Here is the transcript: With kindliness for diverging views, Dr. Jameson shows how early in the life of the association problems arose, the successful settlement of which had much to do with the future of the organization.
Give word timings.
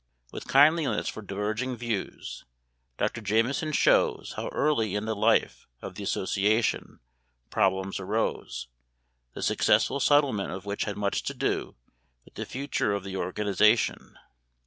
With 0.31 0.47
kindliness 0.47 1.07
for 1.07 1.21
diverging 1.21 1.75
views, 1.75 2.43
Dr. 2.97 3.21
Jameson 3.21 3.73
shows 3.73 4.33
how 4.35 4.47
early 4.47 4.95
in 4.95 5.05
the 5.05 5.15
life 5.15 5.67
of 5.79 5.93
the 5.93 6.01
association 6.01 7.01
problems 7.51 7.99
arose, 7.99 8.67
the 9.35 9.43
successful 9.43 9.99
settlement 9.99 10.49
of 10.49 10.65
which 10.65 10.85
had 10.85 10.97
much 10.97 11.21
to 11.25 11.35
do 11.35 11.75
with 12.25 12.33
the 12.33 12.47
future 12.47 12.93
of 12.93 13.03
the 13.03 13.15
organization. 13.15 14.17